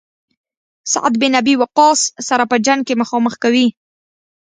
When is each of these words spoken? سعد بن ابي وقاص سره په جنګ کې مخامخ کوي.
سعد 0.93 1.11
بن 1.19 1.35
ابي 1.39 1.53
وقاص 1.61 2.01
سره 2.27 2.43
په 2.51 2.55
جنګ 2.65 2.81
کې 2.87 2.99
مخامخ 3.01 3.33
کوي. 3.43 3.67